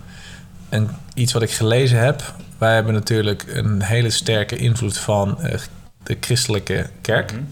een, 0.68 0.88
iets 1.14 1.32
wat 1.32 1.42
ik 1.42 1.50
gelezen 1.50 1.98
heb. 1.98 2.34
Wij 2.58 2.74
hebben 2.74 2.94
natuurlijk 2.94 3.44
een 3.48 3.82
hele 3.82 4.10
sterke 4.10 4.56
invloed 4.56 4.98
van 4.98 5.40
eh, 5.42 5.58
de 6.02 6.16
christelijke 6.20 6.86
kerk. 7.00 7.32
Mhm. 7.32 7.42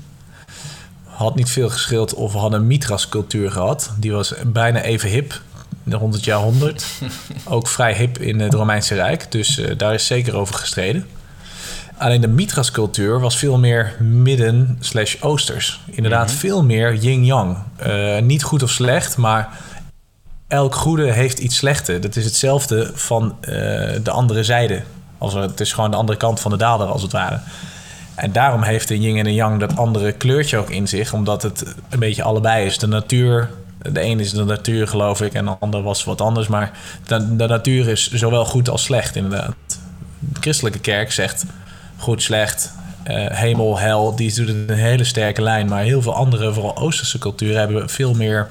Had 1.16 1.34
niet 1.34 1.50
veel 1.50 1.68
geschild 1.68 2.14
of 2.14 2.32
we 2.32 2.38
hadden 2.38 2.60
een 2.60 2.66
Mithras-cultuur 2.66 3.50
gehad. 3.50 3.92
Die 3.98 4.12
was 4.12 4.34
bijna 4.46 4.80
even 4.80 5.08
hip, 5.08 5.40
in 5.84 5.90
de 5.90 5.96
100 5.96 6.24
jaar 6.24 6.38
100. 6.38 6.86
Ook 7.44 7.68
vrij 7.68 7.94
hip 7.94 8.18
in 8.18 8.40
het 8.40 8.54
Romeinse 8.54 8.94
Rijk. 8.94 9.32
Dus 9.32 9.58
eh, 9.58 9.78
daar 9.78 9.94
is 9.94 10.06
zeker 10.06 10.36
over 10.36 10.54
gestreden. 10.54 11.06
Alleen 11.98 12.20
de 12.20 12.28
Mithras-cultuur 12.28 13.20
was 13.20 13.36
veel 13.36 13.58
meer 13.58 13.96
midden 14.00 14.76
slash 14.80 15.16
oosters. 15.20 15.80
Inderdaad, 15.90 16.30
veel 16.32 16.64
meer 16.64 16.94
yin-yang. 16.94 17.56
Eh, 17.76 18.18
niet 18.18 18.42
goed 18.42 18.62
of 18.62 18.70
slecht, 18.70 19.16
maar 19.16 19.48
elk 20.48 20.74
goede 20.74 21.12
heeft 21.12 21.38
iets 21.38 21.56
slechte. 21.56 21.98
Dat 21.98 22.16
is 22.16 22.24
hetzelfde 22.24 22.90
van 22.94 23.36
eh, 23.40 23.52
de 24.02 24.10
andere 24.10 24.44
zijde. 24.44 24.82
Als 25.18 25.34
het 25.34 25.60
is 25.60 25.72
gewoon 25.72 25.90
de 25.90 25.96
andere 25.96 26.18
kant 26.18 26.40
van 26.40 26.50
de 26.50 26.56
daalder, 26.56 26.86
als 26.86 27.02
het 27.02 27.12
ware. 27.12 27.40
En 28.16 28.32
daarom 28.32 28.62
heeft 28.62 28.88
de 28.88 28.98
yin 28.98 29.16
en 29.16 29.24
de 29.24 29.34
yang 29.34 29.60
dat 29.60 29.76
andere 29.76 30.12
kleurtje 30.12 30.58
ook 30.58 30.70
in 30.70 30.88
zich. 30.88 31.12
Omdat 31.12 31.42
het 31.42 31.74
een 31.90 31.98
beetje 31.98 32.22
allebei 32.22 32.66
is. 32.66 32.78
De 32.78 32.86
natuur, 32.86 33.50
de 33.82 34.02
een 34.02 34.20
is 34.20 34.30
de 34.30 34.44
natuur 34.44 34.88
geloof 34.88 35.20
ik. 35.20 35.32
En 35.32 35.44
de 35.44 35.56
ander 35.60 35.82
was 35.82 36.04
wat 36.04 36.20
anders. 36.20 36.46
Maar 36.48 36.70
de, 37.06 37.36
de 37.36 37.46
natuur 37.46 37.88
is 37.88 38.10
zowel 38.10 38.44
goed 38.44 38.68
als 38.68 38.82
slecht 38.82 39.16
inderdaad. 39.16 39.54
De 40.18 40.40
christelijke 40.40 40.78
kerk 40.78 41.12
zegt 41.12 41.44
goed, 41.96 42.22
slecht, 42.22 42.72
eh, 43.02 43.26
hemel, 43.30 43.78
hel. 43.78 44.16
Die 44.16 44.34
doet 44.34 44.48
een 44.48 44.70
hele 44.70 45.04
sterke 45.04 45.42
lijn. 45.42 45.68
Maar 45.68 45.82
heel 45.82 46.02
veel 46.02 46.14
andere, 46.14 46.52
vooral 46.52 46.76
Oosterse 46.76 47.18
culturen, 47.18 47.58
hebben 47.58 47.88
veel 47.90 48.14
meer 48.14 48.48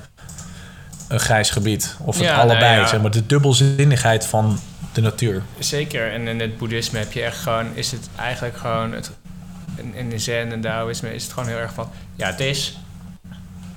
een 1.07 1.19
grijs 1.19 1.49
gebied. 1.49 1.95
Of 1.99 2.15
het 2.17 2.25
Ja, 2.25 2.35
allebei. 2.35 2.59
nou 2.59 2.79
ja. 2.81 2.87
Zeg 2.87 3.01
maar, 3.01 3.11
de 3.11 3.25
dubbelzinnigheid 3.25 4.25
van 4.25 4.59
de 4.93 5.01
natuur. 5.01 5.41
Zeker. 5.59 6.11
En 6.13 6.27
in 6.27 6.39
het 6.39 6.57
boeddhisme 6.57 6.99
heb 6.99 7.11
je 7.11 7.21
echt 7.21 7.37
gewoon, 7.37 7.65
is 7.73 7.91
het 7.91 8.09
eigenlijk 8.15 8.57
gewoon, 8.57 8.91
het, 8.93 9.11
in, 9.75 9.93
in 9.95 10.09
de 10.09 10.19
zen 10.19 10.51
en 10.51 10.61
Taoïsme 10.61 11.13
is 11.13 11.23
het 11.23 11.33
gewoon 11.33 11.49
heel 11.49 11.57
erg 11.57 11.73
van, 11.73 11.89
ja, 12.15 12.27
het 12.27 12.39
is. 12.39 12.77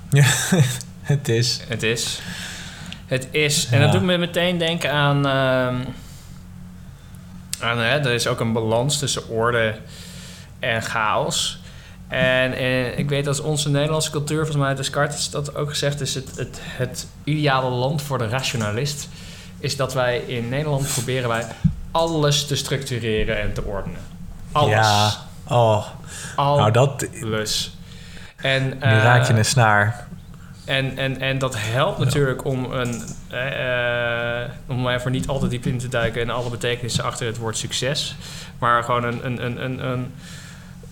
Ja, 0.09 0.25
het 1.01 1.29
is. 1.29 1.59
Het 1.67 1.83
is. 1.83 2.19
Het 3.05 3.27
is. 3.31 3.67
En 3.71 3.77
Ja. 3.79 3.83
dat 3.83 3.91
doet 3.93 4.03
me 4.03 4.17
meteen 4.17 4.57
denken 4.57 4.91
aan, 4.91 5.17
ehm, 5.25 5.75
aan 7.59 7.77
hè, 7.77 7.97
er 7.99 8.11
is 8.13 8.27
ook 8.27 8.39
een 8.39 8.53
balans 8.53 8.99
tussen 8.99 9.27
orde 9.29 9.75
en 10.59 10.81
chaos. 10.81 11.59
En, 12.07 12.53
eh, 12.53 12.97
ik 12.97 13.09
weet 13.09 13.25
dat 13.25 13.41
onze 13.41 13.69
Nederlandse 13.69 14.11
cultuur, 14.11 14.37
volgens 14.37 14.57
mij 14.57 14.75
Descartes 14.75 15.29
dat 15.29 15.55
ook 15.55 15.69
gezegd 15.69 16.01
is, 16.01 16.15
het, 16.15 16.35
het, 16.35 16.59
het 16.61 17.07
ideale 17.23 17.69
land 17.69 18.01
voor 18.01 18.17
de 18.17 18.27
rationalist 18.27 19.07
is 19.59 19.75
dat 19.75 19.93
wij 19.93 20.17
in 20.17 20.49
Nederland 20.49 20.87
proberen 20.93 21.29
wij 21.29 21.45
alles 21.91 22.45
te 22.45 22.55
structureren 22.55 23.41
en 23.41 23.53
te 23.53 23.63
ordenen. 23.63 23.99
Alles. 24.51 24.71
Ja. 24.71 25.27
Oh, 25.49 25.85
Alles. 26.35 26.59
nou 26.59 26.71
dat... 26.71 27.07
En, 28.35 28.63
Nu 28.67 28.75
eh, 28.79 29.03
raak 29.03 29.27
je 29.27 29.33
een 29.33 29.45
snaar. 29.45 30.07
en, 30.65 30.97
en, 30.97 31.19
en 31.21 31.37
dat 31.37 31.55
helpt 31.57 31.97
natuurlijk 31.99 32.45
om 32.45 32.71
een. 32.71 33.01
eh, 33.29 34.49
om 34.67 34.87
even 34.87 35.11
niet 35.11 35.27
al 35.27 35.39
te 35.39 35.47
diep 35.47 35.65
in 35.65 35.77
te 35.77 35.87
duiken 35.87 36.21
in 36.21 36.29
alle 36.29 36.49
betekenissen 36.49 37.03
achter 37.03 37.25
het 37.27 37.37
woord 37.37 37.57
succes. 37.57 38.15
Maar 38.59 38.83
gewoon 38.83 39.03
een, 39.03 39.25
een, 39.25 39.45
een, 39.45 39.63
een, 39.63 39.85
een, 39.89 40.13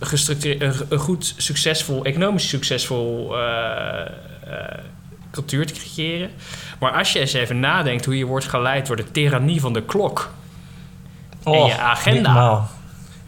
gestructureerd, 0.00 0.84
een, 0.90 0.98
goed, 0.98 1.34
succesvol, 1.36 2.04
economisch 2.04 2.48
succesvol 2.48 3.34
cultuur 5.30 5.66
te 5.66 5.72
creëren. 5.72 6.30
Maar 6.78 6.92
als 6.92 7.12
je 7.12 7.18
eens 7.18 7.32
even 7.32 7.60
nadenkt 7.60 8.04
hoe 8.04 8.18
je 8.18 8.24
wordt 8.24 8.46
geleid 8.48 8.86
door 8.86 8.96
de 8.96 9.10
tirannie 9.10 9.60
van 9.60 9.72
de 9.72 9.82
klok. 9.82 10.30
En 11.44 11.64
je 11.66 11.78
agenda. 11.78 12.68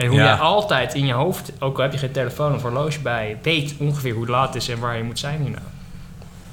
En 0.00 0.07
hoe 0.07 0.16
Ja. 0.16 0.25
jij 0.25 0.35
altijd 0.35 0.95
in 0.95 1.07
je 1.07 1.12
hoofd, 1.12 1.52
ook 1.59 1.76
al 1.76 1.83
heb 1.83 1.92
je 1.92 1.99
geen 1.99 2.12
telefoon 2.12 2.54
of 2.54 2.62
horloge 2.62 3.00
bij, 3.00 3.37
weet 3.42 3.75
ongeveer 3.78 4.14
hoe 4.14 4.26
laat 4.26 4.54
het 4.54 4.62
is 4.62 4.69
en 4.69 4.78
waar 4.78 4.97
je 4.97 5.02
moet 5.02 5.19
zijn 5.19 5.40
hierna. 5.40 5.62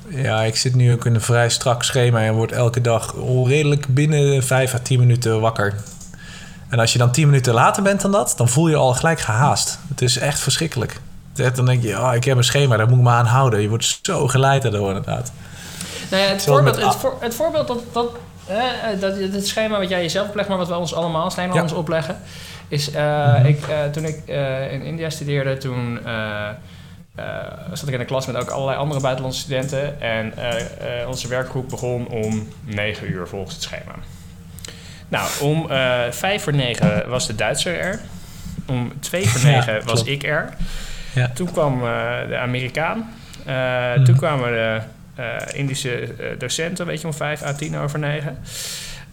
Ja, 0.09 0.41
ik 0.41 0.55
zit 0.55 0.75
nu 0.75 0.93
ook 0.93 1.05
in 1.05 1.15
een 1.15 1.21
vrij 1.21 1.49
strak 1.49 1.83
schema 1.83 2.21
en 2.21 2.33
word 2.33 2.51
elke 2.51 2.81
dag 2.81 3.13
redelijk 3.45 3.87
binnen 3.87 4.43
5 4.43 4.73
à 4.73 4.77
10 4.79 4.99
minuten 4.99 5.41
wakker. 5.41 5.75
En 6.69 6.79
als 6.79 6.93
je 6.93 6.97
dan 6.99 7.11
10 7.11 7.25
minuten 7.25 7.53
later 7.53 7.83
bent 7.83 8.01
dan 8.01 8.11
dat, 8.11 8.33
dan 8.37 8.49
voel 8.49 8.67
je 8.67 8.75
al 8.75 8.93
gelijk 8.93 9.19
gehaast. 9.19 9.79
Het 9.89 10.01
is 10.01 10.17
echt 10.17 10.39
verschrikkelijk. 10.39 10.99
Dan 11.53 11.65
denk 11.65 11.83
je, 11.83 11.99
oh, 11.99 12.11
ik 12.15 12.23
heb 12.23 12.37
een 12.37 12.43
schema, 12.43 12.77
daar 12.77 12.87
moet 12.87 12.97
ik 12.97 13.03
me 13.03 13.09
aan 13.09 13.25
houden. 13.25 13.61
Je 13.61 13.69
wordt 13.69 13.99
zo 14.01 14.27
geleid 14.27 14.61
daardoor 14.61 14.87
inderdaad. 14.87 15.31
Nou 16.11 16.23
ja, 16.23 16.29
het, 16.29 16.43
voorbeeld, 16.43 16.75
met 16.75 16.85
het, 16.85 16.95
voor, 16.95 17.13
het 17.19 17.35
voorbeeld 17.35 17.67
dat, 17.67 17.79
dat, 17.91 18.09
eh, 18.47 18.99
dat 18.99 19.17
het 19.17 19.47
schema 19.47 19.79
wat 19.79 19.89
jij 19.89 20.01
jezelf 20.01 20.27
oplegt, 20.27 20.49
maar 20.49 20.57
wat 20.57 20.67
we 20.67 20.77
ons 20.77 20.93
allemaal 20.93 21.23
als 21.23 21.35
Nederlanders 21.35 21.73
opleggen, 21.73 22.17
is 22.67 22.91
eh, 22.91 23.45
ik, 23.45 23.67
eh, 23.67 23.83
toen 23.85 24.05
ik 24.05 24.21
eh, 24.27 24.71
in 24.71 24.81
India 24.81 25.09
studeerde, 25.09 25.57
toen 25.57 25.99
zat 27.73 27.87
ik 27.87 27.93
in 27.93 27.99
een 27.99 28.05
klas 28.05 28.25
met 28.25 28.35
ook 28.35 28.49
allerlei 28.49 28.77
andere 28.77 29.01
buitenlandse 29.01 29.41
studenten 29.41 30.01
en 30.01 30.33
onze 31.07 31.27
werkgroep 31.27 31.69
begon 31.69 32.07
om 32.07 32.47
9 32.63 33.11
uur 33.11 33.27
volgens 33.27 33.53
het 33.53 33.63
schema. 33.63 33.95
Nou, 35.07 35.29
om 35.41 35.67
vijf 36.11 36.43
voor 36.43 36.53
negen 36.53 37.09
was 37.09 37.27
de 37.27 37.35
Duitser 37.35 37.79
er. 37.79 37.99
Om 38.67 38.91
twee 38.99 39.29
voor 39.29 39.41
Ja, 39.49 39.55
negen 39.55 39.73
was 39.73 40.03
klopt. 40.03 40.07
ik 40.07 40.23
er. 40.23 40.53
Ja. 41.13 41.31
Toen 41.33 41.51
kwam 41.51 41.79
de 42.29 42.37
Amerikaan. 42.37 43.13
Mhm. 43.45 44.03
Toen 44.03 44.15
kwamen 44.15 44.51
de 44.51 44.81
Indische 45.53 46.15
docenten, 46.37 46.85
weet 46.85 47.01
je, 47.01 47.07
om 47.07 47.13
vijf 47.13 47.43
à 47.43 47.53
tien 47.53 47.77
over 47.77 47.99
negen. 47.99 48.37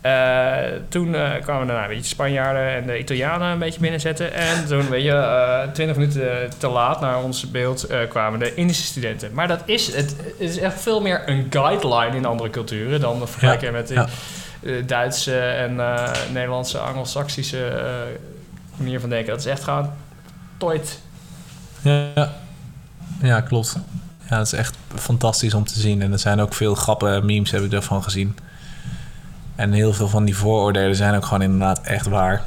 Eh, 0.05 0.57
toen 0.89 1.15
eh, 1.15 1.43
kwamen 1.43 1.67
daarna 1.67 1.87
weet 1.87 1.97
je, 1.97 2.03
de 2.03 2.09
Spanjaarden 2.09 2.75
en 2.75 2.87
de 2.87 2.99
Italianen 2.99 3.49
een 3.49 3.59
beetje 3.59 3.81
binnenzetten. 3.81 4.33
En 4.33 4.67
toen, 4.67 4.89
weet 4.89 5.03
je, 5.03 5.13
eh, 5.13 5.73
twintig 5.73 5.97
minuten 5.97 6.51
te 6.59 6.69
laat 6.69 7.01
naar 7.01 7.23
ons 7.23 7.51
beeld 7.51 7.87
kwamen 8.09 8.39
de 8.39 8.55
Indische 8.55 8.85
studenten. 8.85 9.31
Maar 9.33 9.49
dat 9.49 9.63
is, 9.65 9.87
het, 9.87 10.17
het 10.17 10.35
is 10.51 10.59
echt 10.59 10.81
veel 10.81 11.01
meer 11.01 11.23
een 11.29 11.47
guideline 11.51 12.17
in 12.17 12.25
andere 12.25 12.51
culturen 12.51 13.01
dan 13.01 13.29
vergelijken 13.29 13.73
met 13.73 13.89
de 13.89 13.95
ja. 13.95 14.09
Duitse 14.87 15.39
en 15.41 15.77
Nederlandse, 16.33 16.79
Anglo-Saxische 16.79 17.73
manier 18.77 19.01
van 19.01 19.09
denken. 19.09 19.31
Dat 19.31 19.41
is 19.41 19.47
echt 19.47 19.65
gewoon 19.65 19.91
tooit. 20.57 21.01
Ja, 21.83 22.33
ja 23.23 23.41
klopt. 23.41 23.77
Ja, 24.31 24.39
het 24.39 24.47
is 24.47 24.53
echt 24.53 24.77
fantastisch 24.95 25.55
om 25.55 25.65
te 25.65 25.81
zien. 25.81 26.03
En 26.03 26.13
er 26.13 26.19
zijn 26.19 26.41
ook 26.41 26.55
veel 26.55 26.75
grappen, 26.75 27.27
memes 27.27 27.51
heb 27.51 27.63
ik 27.63 27.71
daarvan 27.71 28.03
gezien. 28.03 28.37
En 29.55 29.73
heel 29.73 29.93
veel 29.93 30.09
van 30.09 30.25
die 30.25 30.37
vooroordelen 30.37 30.97
zijn 30.97 31.15
ook 31.15 31.25
gewoon 31.25 31.43
inderdaad 31.43 31.81
echt 31.81 32.07
waar. 32.07 32.43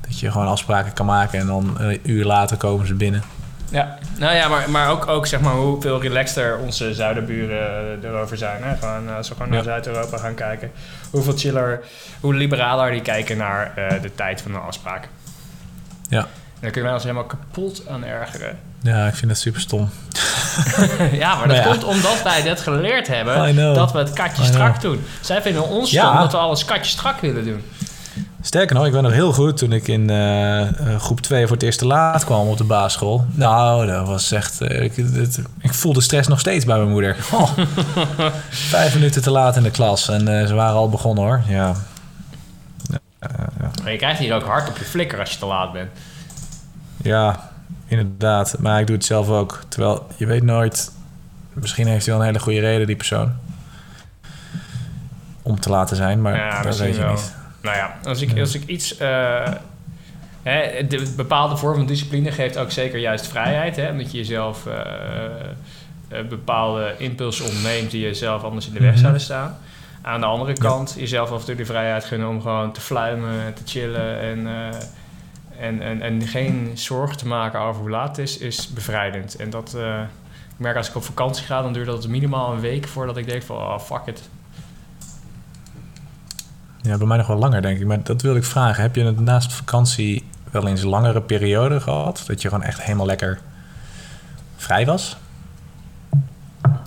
Dat 0.00 0.18
je 0.20 0.30
gewoon 0.30 0.46
afspraken 0.46 0.92
kan 0.92 1.06
maken 1.06 1.38
en 1.38 1.46
dan 1.46 1.76
een 1.78 2.00
uur 2.02 2.24
later 2.24 2.56
komen 2.56 2.86
ze 2.86 2.94
binnen. 2.94 3.22
Ja, 3.70 3.98
nou 4.18 4.34
ja, 4.34 4.48
maar, 4.48 4.70
maar 4.70 4.90
ook, 4.90 5.06
ook 5.08 5.26
zeg 5.26 5.40
maar 5.40 5.54
hoeveel 5.54 6.00
relaxter 6.00 6.58
onze 6.58 6.94
zuidenburen 6.94 8.00
eh, 8.02 8.08
erover 8.10 8.36
zijn. 8.36 8.62
Hè? 8.62 8.76
Gewoon, 8.76 9.08
eh, 9.08 9.16
als 9.16 9.28
we 9.28 9.34
gewoon 9.34 9.48
naar 9.48 9.58
Ja. 9.58 9.64
Zuid-Europa 9.64 10.16
gaan 10.16 10.34
kijken. 10.34 10.70
Hoeveel 11.10 11.32
chiller, 11.36 11.80
hoe 12.20 12.34
liberaler 12.34 12.90
die 12.90 13.02
kijken 13.02 13.36
naar 13.36 13.72
eh, 13.76 14.02
de 14.02 14.14
tijd 14.14 14.42
van 14.42 14.52
de 14.52 14.58
afspraak. 14.58 15.08
Ja. 16.08 16.26
Daar 16.64 16.72
kunnen 16.72 16.82
wij 16.82 16.92
ons 16.92 17.02
helemaal 17.02 17.24
kapot 17.38 17.82
aan 17.88 18.04
ergeren. 18.04 18.58
Ja, 18.82 19.06
ik 19.06 19.14
vind 19.14 19.30
het 19.30 19.40
super 19.40 19.60
stom. 19.60 19.90
ja, 21.12 21.34
maar 21.34 21.48
dat 21.48 21.56
Maar 21.56 21.56
ja. 21.56 21.62
komt 21.62 21.84
omdat 21.84 22.22
wij 22.22 22.42
dat 22.42 22.60
geleerd 22.60 23.06
hebben 23.06 23.56
dat 23.74 23.92
we 23.92 23.98
het 23.98 24.12
katje 24.12 24.44
strak 24.44 24.80
doen. 24.80 25.04
Zij 25.20 25.42
vinden 25.42 25.68
ons 25.68 25.90
Ja. 25.90 26.06
stom 26.08 26.18
dat 26.20 26.32
we 26.32 26.38
alles 26.38 26.64
katje 26.64 26.90
strak 26.90 27.20
willen 27.20 27.44
doen. 27.44 27.62
Sterker 28.42 28.76
nog, 28.76 28.86
ik 28.86 28.92
ben 28.92 29.02
nog 29.02 29.12
heel 29.12 29.32
goed 29.32 29.56
toen 29.56 29.72
ik 29.72 29.88
in 29.88 30.10
eh, 30.10 30.60
eh, 30.60 31.00
groep 31.00 31.20
2 31.20 31.42
voor 31.46 31.56
het 31.56 31.64
eerst 31.64 31.78
te 31.78 31.86
laat 31.86 32.24
kwam 32.24 32.48
op 32.48 32.56
de 32.58 32.64
basisschool. 32.64 33.24
Nou, 33.30 33.86
dat 33.86 34.06
was 34.06 34.32
echt... 34.32 34.60
eh, 34.60 34.82
ik, 34.82 34.96
het- 34.96 35.40
ik 35.60 35.74
voel 35.74 35.92
de 35.92 36.00
stress 36.00 36.28
nog 36.28 36.40
steeds 36.40 36.64
bij 36.64 36.76
mijn 36.76 36.90
moeder. 36.90 37.16
Oh, 37.32 37.50
vijf 38.50 38.94
minuten 38.94 39.22
te 39.22 39.30
laat 39.30 39.56
in 39.56 39.62
de 39.62 39.70
klas 39.70 40.08
en 40.08 40.48
ze 40.48 40.54
waren 40.54 40.76
al 40.76 40.88
begonnen 40.88 41.24
hoor. 41.24 41.42
Ja. 41.48 41.74
Maar 43.82 43.92
je 43.92 43.98
krijgt 43.98 44.18
hier 44.18 44.34
ook 44.34 44.44
hard 44.44 44.68
op 44.68 44.78
je 44.78 44.84
flikker 44.84 45.20
als 45.20 45.30
je 45.30 45.38
te 45.38 45.46
laat 45.46 45.72
bent. 45.72 45.88
Ja, 47.04 47.50
inderdaad. 47.86 48.56
Maar 48.58 48.80
ik 48.80 48.86
doe 48.86 48.96
het 48.96 49.04
zelf 49.04 49.28
ook. 49.28 49.60
Terwijl 49.68 50.06
je 50.16 50.26
weet 50.26 50.42
nooit. 50.42 50.92
Misschien 51.52 51.86
heeft 51.86 52.04
hij 52.06 52.14
wel 52.14 52.22
een 52.22 52.28
hele 52.30 52.42
goede 52.44 52.60
reden, 52.60 52.86
die 52.86 52.96
persoon. 52.96 53.32
Om 55.42 55.60
te 55.60 55.70
laten 55.70 55.96
zijn, 55.96 56.22
maar 56.22 56.36
Ja, 56.36 56.62
dat 56.62 56.78
weet 56.78 56.94
je 56.96 57.02
wel. 57.02 57.10
niet. 57.12 57.34
Nou 57.62 57.76
ja, 57.76 57.94
als 58.04 58.20
ik, 58.20 58.38
als 58.38 58.54
ik 58.54 58.66
iets... 58.66 58.96
eh, 58.96 59.52
hè, 60.42 60.86
de 60.86 61.12
bepaalde 61.16 61.56
vorm 61.56 61.74
van 61.76 61.86
discipline 61.86 62.32
geeft 62.32 62.56
ook 62.58 62.70
zeker 62.70 62.98
juist 62.98 63.26
vrijheid. 63.26 63.76
Hè, 63.76 63.90
omdat 63.90 64.10
je 64.12 64.18
jezelf 64.18 64.66
eh, 64.66 64.74
eh, 66.08 66.26
bepaalde 66.28 66.94
impulsen 66.98 67.44
ontneemt... 67.46 67.90
die 67.90 68.06
je 68.06 68.14
zelf 68.14 68.42
anders 68.42 68.66
in 68.66 68.72
de 68.72 68.80
weg 68.80 68.90
Mhm. 68.90 69.00
zouden 69.00 69.20
staan. 69.20 69.56
Aan 70.02 70.20
de 70.20 70.26
andere 70.26 70.52
kant 70.52 70.94
jezelf 70.98 71.30
af 71.30 71.40
en 71.40 71.46
toe 71.46 71.54
de 71.54 71.64
vrijheid 71.64 72.04
gunnen... 72.04 72.28
om 72.28 72.40
gewoon 72.42 72.72
te 72.72 72.80
fluimen, 72.80 73.54
te 73.54 73.62
chillen... 73.64 74.20
en, 74.20 74.46
en, 75.60 75.82
en, 75.82 76.02
en 76.02 76.22
geen 76.26 76.70
zorgen 76.74 77.16
te 77.16 77.26
maken 77.26 77.60
over 77.60 77.80
hoe 77.80 77.90
laat 77.90 78.08
het 78.16 78.18
is... 78.18 78.38
is 78.38 78.72
bevrijdend. 78.72 79.36
En 79.36 79.50
dat... 79.50 79.74
eh, 79.74 80.00
ik 80.50 80.60
merk 80.60 80.76
als 80.76 80.88
ik 80.88 80.94
op 80.94 81.04
vakantie 81.04 81.44
ga, 81.44 81.62
dan 81.62 81.72
duurt 81.72 81.86
dat 81.86 82.08
minimaal 82.08 82.52
een 82.52 82.60
week 82.60 82.88
voordat 82.88 83.16
ik 83.16 83.26
denk 83.28 83.42
van, 83.42 83.56
oh 83.56 83.78
fuck 83.78 84.02
it. 84.06 84.28
Ja, 86.80 86.96
bij 86.98 87.06
mij 87.06 87.16
nog 87.16 87.26
wel 87.26 87.36
langer, 87.36 87.62
denk 87.62 87.78
ik. 87.80 87.86
Maar 87.86 88.02
dat 88.02 88.22
wil 88.22 88.36
ik 88.36 88.44
vragen. 88.44 88.82
Heb 88.82 88.94
je 88.96 89.04
het 89.04 89.20
naast 89.20 89.52
vakantie 89.52 90.24
wel 90.50 90.66
eens 90.66 90.82
een 90.82 90.88
langere 90.88 91.20
periode 91.22 91.80
gehad? 91.80 92.24
Dat 92.26 92.42
je 92.42 92.48
gewoon 92.48 92.64
echt 92.64 92.82
helemaal 92.82 93.06
lekker 93.06 93.40
vrij 94.56 94.86
was? 94.86 95.16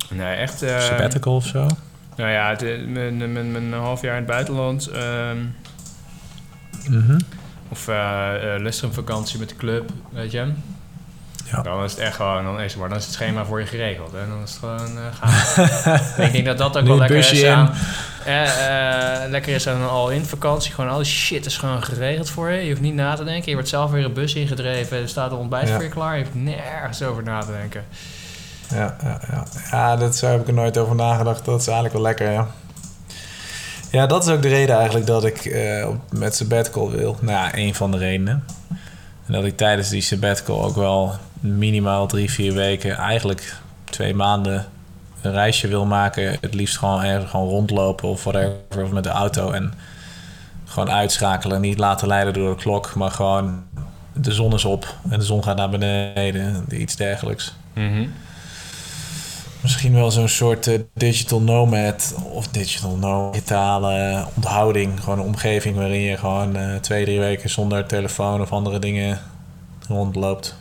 Nee, 0.09 0.35
echt. 0.35 0.61
eh, 0.61 0.79
Sabbatical 0.79 1.35
of 1.35 1.45
zo? 1.45 1.67
Nou 2.15 2.29
ja, 2.31 2.49
het, 2.49 2.61
eh, 2.63 2.85
mijn, 2.85 3.17
mijn, 3.17 3.51
mijn 3.51 3.73
half 3.73 4.01
jaar 4.01 4.11
in 4.17 4.21
het 4.23 4.31
buitenland. 4.31 4.87
ehm, 4.87 5.37
Mhm. 6.89 7.19
Of 7.69 7.87
eh 7.87 8.53
eh, 8.55 8.61
Lustrum-vakantie 8.61 9.39
met 9.39 9.49
de 9.49 9.55
club, 9.55 9.89
weet 10.09 10.31
je. 10.31 10.51
Ja. 11.51 11.61
Dan 11.61 11.83
is 11.83 11.91
het 11.91 11.99
echt 11.99 12.15
gewoon, 12.15 12.43
dan 12.43 12.61
is, 12.61 12.75
maar 12.75 12.89
dan 12.89 12.97
is 12.97 13.03
het 13.05 13.13
schema 13.13 13.45
voor 13.45 13.59
je 13.59 13.65
geregeld. 13.65 14.11
Hè? 14.11 14.27
Dan 14.27 14.43
is 14.43 14.49
het 14.51 14.59
gewoon 14.59 14.97
gaan. 15.19 15.65
En 16.17 16.23
ik 16.27 16.31
denk 16.31 16.45
dat 16.45 16.57
dat 16.57 16.77
ook 16.77 16.87
wel 16.87 16.97
lekker 16.97 17.17
is 17.17 17.45
aan... 17.45 17.71
eh, 18.25 19.29
lekker 19.29 19.53
is 19.55 19.67
aan 19.67 19.81
een 19.81 19.87
al-in 19.87 20.25
vakantie. 20.25 20.73
Gewoon 20.73 20.89
alle 20.89 21.03
shit 21.03 21.45
is 21.45 21.57
gewoon 21.57 21.83
geregeld 21.83 22.29
voor 22.29 22.49
je. 22.49 22.61
Je 22.61 22.69
hoeft 22.69 22.81
niet 22.81 22.93
na 22.93 23.15
te 23.15 23.23
denken. 23.23 23.49
Je 23.49 23.53
wordt 23.53 23.69
zelf 23.69 23.91
weer 23.91 24.05
een 24.05 24.13
bus 24.13 24.33
ingedreven. 24.35 24.97
Er 24.97 25.09
staat 25.09 25.31
een 25.31 25.37
ontbijt 25.37 25.67
Ja. 25.67 25.73
voor 25.73 25.83
je 25.83 25.89
klaar. 25.89 26.17
Je 26.17 26.23
hoeft 26.23 26.35
nergens 26.35 27.03
over 27.03 27.23
na 27.23 27.39
te 27.41 27.51
denken. 27.51 27.85
Ja, 28.69 28.95
ja, 29.03 29.19
ja. 29.31 29.43
ja 29.71 29.95
dat, 29.95 30.15
zo 30.15 30.27
heb 30.27 30.41
ik 30.41 30.47
er 30.47 30.53
nooit 30.53 30.77
over 30.77 30.95
nagedacht. 30.95 31.45
Dat 31.45 31.59
is 31.59 31.65
eigenlijk 31.67 31.95
wel 31.95 32.03
lekker, 32.03 32.31
ja. 32.31 32.47
Ja, 33.91 34.05
dat 34.07 34.23
is 34.27 34.29
ook 34.33 34.41
de 34.41 34.47
reden 34.47 34.75
eigenlijk 34.75 35.05
dat 35.07 35.25
ik 35.25 35.55
op- 35.87 36.19
met 36.19 36.35
sabbatical 36.35 36.91
wil. 36.91 37.17
Nou 37.21 37.37
ja, 37.37 37.55
een 37.57 37.75
van 37.75 37.91
de 37.91 37.97
redenen. 37.97 38.43
En 39.25 39.33
dat 39.33 39.43
ik 39.45 39.57
tijdens 39.57 39.89
die 39.89 40.01
sabbatical 40.01 40.63
ook 40.63 40.75
wel 40.75 41.11
minimaal 41.39 42.07
drie, 42.07 42.31
vier 42.31 42.53
weken... 42.53 42.95
eigenlijk 42.97 43.55
twee 43.83 44.13
maanden 44.15 44.65
een 45.21 45.31
reisje 45.31 45.67
wil 45.67 45.85
maken. 45.85 46.37
Het 46.41 46.53
liefst 46.53 46.77
gewoon 46.77 47.03
ergens 47.03 47.31
gewoon 47.31 47.47
rondlopen 47.49 48.09
of 48.09 48.23
whatever, 48.23 48.83
of 48.83 48.91
met 48.91 49.03
de 49.03 49.09
auto. 49.09 49.51
En 49.51 49.73
Gewoon 50.65 50.91
uitschakelen, 50.91 51.61
niet 51.61 51.77
laten 51.77 52.07
leiden 52.07 52.33
door 52.33 52.55
de 52.55 52.61
klok, 52.61 52.95
maar 52.95 53.11
gewoon 53.11 53.63
de 54.13 54.31
zon 54.31 54.53
is 54.53 54.65
op 54.65 54.95
en 55.09 55.19
de 55.19 55.25
zon 55.25 55.43
gaat 55.43 55.57
naar 55.57 55.69
beneden, 55.69 56.65
iets 56.69 56.95
dergelijks. 56.95 57.53
Mhm. 57.73 58.05
Misschien 59.61 59.93
wel 59.93 60.11
zo'n 60.11 60.27
soort 60.27 60.67
eh, 60.67 60.79
digital 60.93 61.41
nomad 61.41 62.15
of 62.31 62.47
digital 62.47 62.95
nomad, 62.95 63.33
digitale 63.33 64.25
onthouding. 64.35 64.99
Gewoon 64.99 65.19
een 65.19 65.25
omgeving 65.25 65.75
waarin 65.75 65.99
je 66.01 66.17
gewoon 66.17 66.55
eh, 66.55 66.75
twee, 66.75 67.03
drie 67.03 67.19
weken 67.19 67.49
zonder 67.49 67.85
telefoon 67.85 68.41
of 68.41 68.51
andere 68.51 68.79
dingen 68.79 69.19
rondloopt. 69.87 70.55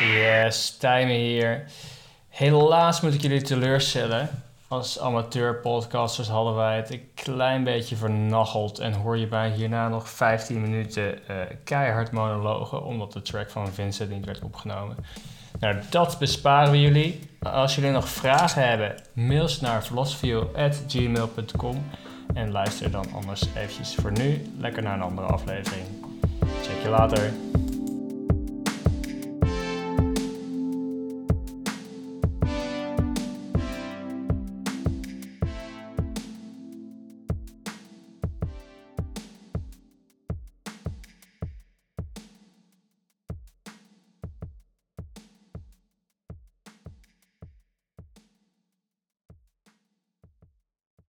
Yes, 0.00 0.76
Tijmen 0.78 1.16
hier. 1.16 1.64
Helaas 2.28 3.00
moet 3.00 3.14
ik 3.14 3.22
jullie 3.22 3.42
teleurstellen. 3.42 4.28
Als 4.72 5.00
amateur 5.00 5.56
podcasters 5.56 6.28
hadden 6.28 6.54
wij 6.54 6.76
het 6.76 6.90
een 6.90 7.08
klein 7.14 7.64
beetje 7.64 7.96
vernacheld 7.96 8.78
en 8.78 8.92
hoor 8.92 9.18
je 9.18 9.26
bij 9.26 9.50
hierna 9.50 9.88
nog 9.88 10.08
15 10.08 10.60
minuten 10.60 11.28
eh, 11.28 11.36
keihard 11.64 12.12
monologen 12.12 12.84
omdat 12.84 13.12
de 13.12 13.22
track 13.22 13.50
van 13.50 13.72
Vincent 13.72 14.10
niet 14.10 14.24
werd 14.24 14.42
opgenomen. 14.42 14.96
Nou, 15.60 15.76
dat 15.90 16.18
besparen 16.18 16.70
we 16.70 16.80
jullie. 16.80 17.28
Als 17.42 17.74
jullie 17.74 17.90
nog 17.90 18.08
vragen 18.08 18.68
hebben, 18.68 18.94
mail 19.12 19.48
ze 19.48 19.62
naar 19.62 19.82
philosophy.gmail.com 19.82 21.84
en 22.34 22.50
luister 22.50 22.90
dan 22.90 23.06
anders 23.14 23.42
eventjes 23.56 23.94
voor 23.94 24.12
nu 24.12 24.52
lekker 24.58 24.82
naar 24.82 24.94
een 24.94 25.02
andere 25.02 25.26
aflevering. 25.26 25.84
Check 26.62 26.82
je 26.82 26.88
later. 26.88 27.32